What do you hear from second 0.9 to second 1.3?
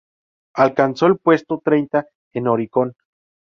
el